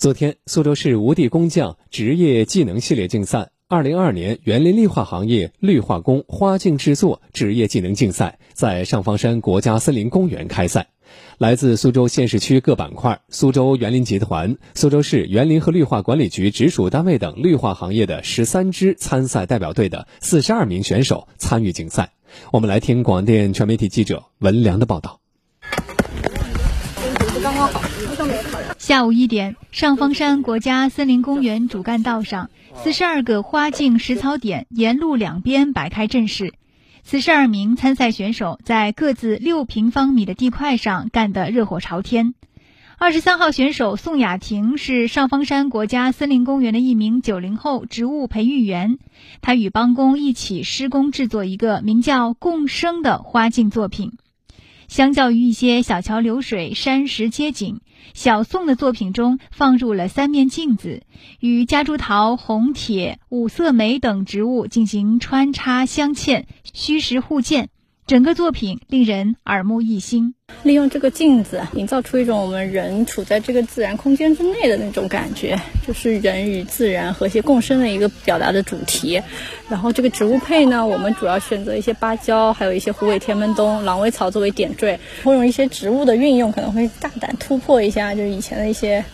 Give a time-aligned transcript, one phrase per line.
[0.00, 10.88] 昨天，苏州市无地工匠职业技能系列竞赛二零二二年园林绿化行业绿化工花镜制作职业技能竞赛在上方山国家森林公园开赛。
[11.36, 22.14] 来自苏州县市区各板块、苏州园林集团、苏州市园林和绿化管理局直属单位等绿化行业的十三支参赛代表队的四十二名选手参与竞赛。
[22.52, 25.19] 我们来听广电全媒体记者文良的报道。
[28.78, 36.54] 下午一点，上方山国家森林公园主干道上，四十二个花径实操点沿路两边摆开阵势，
[37.04, 42.34] 四十二名参赛选手在各自六平方米的地块上干得热火朝天。
[42.98, 48.98] 二十三号选手宋雅婷是上方山国家森林公园的一名九零后植物培育员，
[49.40, 54.12] 她与帮工一起施工制作一个名叫“共生”的花径作品。
[54.90, 57.78] 相较于一些小桥流水、山石街景，
[58.12, 61.04] 小宋的作品中放入了三面镜子，
[61.38, 67.68] 与夹竹桃、红铁、五色梅等植物进行穿插镶嵌，虚实互鉴。
[68.10, 79.22] 整个作品令人耳目一新，利用这个镜子，营造出一种我们人处在这个自然空间之内的那种感觉，就是人与自然和谐共生的一个表达的主题。
[79.68, 89.04] 然后这个植物配呢，我们主要选择一些芭蕉，还有一些虎尾天门冬、狼尾草作为点缀，会用一些植物的运用，可能会大胆突破一下，就是以前的一些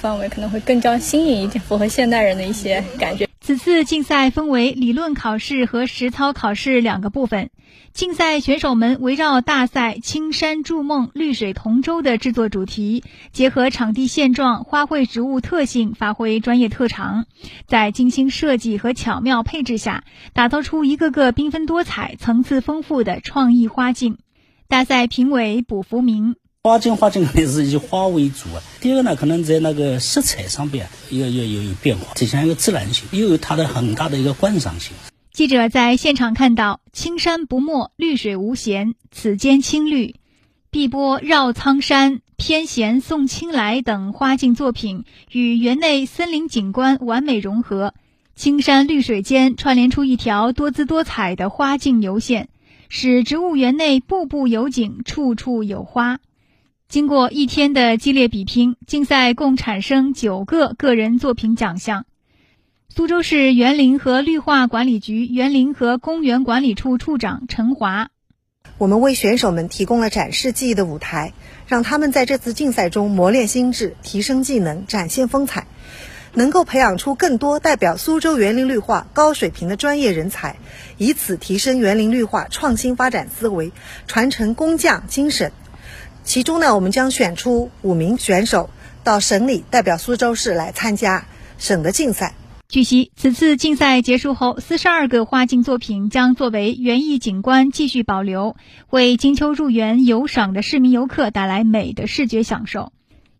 [0.00, 3.26] 范围，可能会更加新颖一点，符合现代人的一些感觉。
[3.54, 7.50] 此次竞赛分为理论考试和实操考试两个部分。
[7.92, 17.26] 竞赛选手们围绕大赛“青山筑梦，绿水同舟”的制作主题，结合场地现状、花卉植物特性，发挥专业特长，
[17.68, 20.02] 在精心设计和巧妙配置下，
[20.32, 24.18] 打造出一个个缤纷多彩、层次丰富的创意花镜。
[24.66, 26.34] 大赛评委卜福明。
[26.66, 28.62] 花镜花镜肯定是以花为主啊。
[28.80, 34.96] 第二个呢，可能在那个色彩上边要要有有变化，体现一个自然性，又有它的很大的一个观赏性。
[35.30, 40.14] 记者在现场看到“青山不没，绿水无闲，此间青绿；
[40.70, 47.92] 碧波绕苍山，偏闲送青来”等花境作品与园内森林景观完美融合，
[48.36, 52.48] 青山绿水间串联出一条多姿多彩的花境游线，
[52.88, 56.20] 使植物园内步步有景，处处有花。
[56.94, 62.06] 经过一天的激烈比拼，竞赛共产生九个个人作品奖项。
[62.88, 68.10] 苏州市园林和绿化管理局园林和公园管理处处长陈华：
[68.78, 71.32] 我们为选手们提供了展示技艺的舞台，
[71.66, 75.66] 让他们在这次竞赛中磨练心智、提升技能、展现风采，
[76.34, 80.58] 能够培养出更多代表苏州园林绿化高水平的专业人才，
[80.96, 83.72] 以此提升园林绿化创新发展思维，
[84.06, 85.50] 传承工匠精神。
[86.24, 88.70] 其中呢，我们将选出五名选手
[89.04, 91.26] 到省里代表苏州市来参加
[91.58, 92.34] 省的竞赛。
[92.66, 98.56] 据悉，此次竞赛结束后，四十二个花镜作品将作为园艺景观继续保留，
[98.90, 102.90] 为金秋入园游赏的市民游客带来美的视觉享受。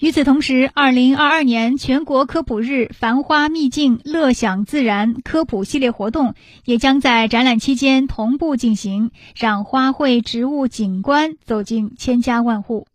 [0.00, 6.34] 与此同时，二零二二年全国科普日“繁花秘境，乐享自然”科普系列活动
[6.64, 12.86] 也将在展览期间同步进行，让花卉植物景观走进千家万户。